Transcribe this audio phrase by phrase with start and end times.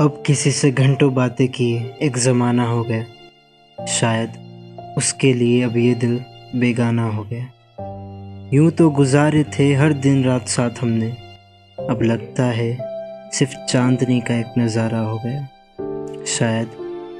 [0.00, 4.32] अब किसी से घंटों बातें किए एक ज़माना हो गया। शायद
[4.98, 6.24] उसके लिए अब ये दिल
[6.56, 11.10] बेगाना हो गया। यूँ तो गुजारे थे हर दिन रात साथ हमने।
[11.90, 12.78] अब लगता है
[13.30, 16.68] सिर्फ़ चांदनी का एक नज़ारा हो गया। शायद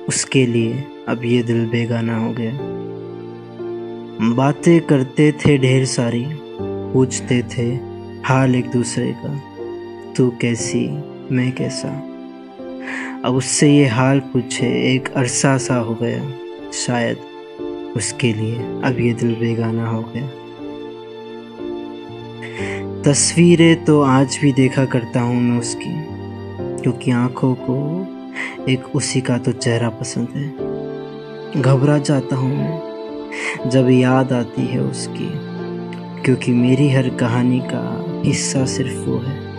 [0.08, 2.52] उसके लिए अब ये दिल बेगाना हो गया।
[4.34, 6.26] बातें करते थे ढेर सारी,
[6.92, 7.74] पूछते थे
[8.24, 9.40] हाल एक दूसरे का,
[10.16, 10.88] तू कैसी,
[11.34, 12.09] मैं कैसा?
[13.24, 16.22] अब उससे ये हाल पूछे, एक अरसा सा हो गया,
[16.72, 17.18] शायद
[17.96, 20.28] उसके लिए अब ये दिल बेगाना हो गया।
[23.02, 25.92] तस्वीरें तो आज भी देखा करता हूँ मैं उसकी,
[26.82, 27.76] क्योंकि आँखों को
[28.68, 34.80] एक उसी का तो चेहरा पसंद है। घबरा जाता हूँ मैं जब याद आती है
[34.80, 35.30] उसकी,
[36.24, 37.84] क्योंकि मेरी हर कहानी का
[38.24, 39.49] हिस्सा सिर्फ़ वो है।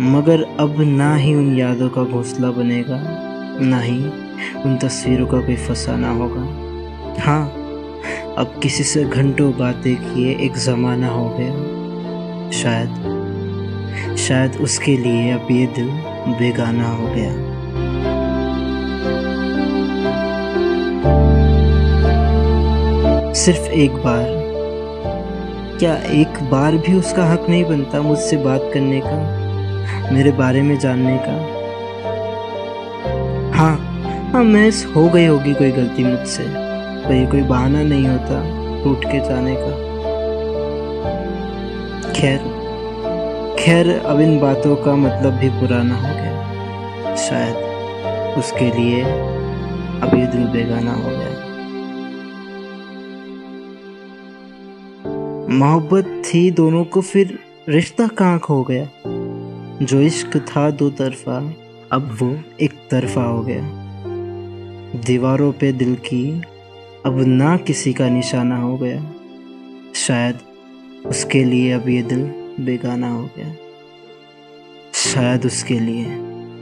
[0.00, 2.96] मगर अब ना ही उन यादों का घोंसला बनेगा,
[3.60, 3.98] ना ही
[4.62, 6.40] उन तस्वीरों का कोई फसाना होगा।
[7.22, 7.46] हाँ
[8.38, 15.48] अब किसी से घंटों बातें किए एक ज़माना हो गया। शायद शायद उसके लिए अब
[15.50, 15.88] ये दिल
[16.38, 17.32] बेगाना हो गया।
[23.32, 24.26] सिर्फ़ एक बार।
[25.78, 29.45] क्या एक बार भी उसका हक नहीं बनता मुझसे बात करने का?
[30.12, 31.56] मेरे बारे में जानने का।
[33.56, 33.76] हाँ
[34.32, 36.44] हाँ महस हो गई होगी कोई गलती मुझसे।
[37.06, 38.40] पर ये कोई बहाना नहीं होता
[38.84, 39.86] टूट के जाने का।
[42.12, 42.38] खैर
[43.58, 47.56] खैर, अब इन बातों का मतलब भी पुराना हो गया। शायद
[48.38, 49.02] उसके लिए
[50.00, 51.34] अब ये दिल बेगाना हो गया।
[55.58, 57.38] मोहब्बत थी दोनों को फिर
[57.68, 58.88] रिश्ता कहाँ खो गया?
[59.82, 61.54] जो इश्क था दो तरफा,
[61.92, 63.62] अब वो एक तरफा हो गया।
[65.00, 66.42] दीवारों पे दिल की
[67.06, 69.14] अब ना किसी का निशाना हो गया।
[69.94, 70.38] शायद
[71.06, 72.22] उसके लिए अब ये दिल
[72.60, 73.54] बेगाना हो गया।
[74.94, 76.04] शायद उसके लिए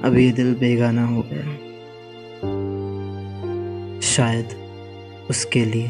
[0.05, 1.45] अब ये दिल बेगाना हो गया।
[4.01, 4.49] शायद
[5.31, 5.89] उसके लिए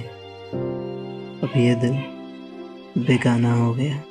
[1.42, 1.94] अब ये दिल
[3.04, 4.02] बेगाना हो गया।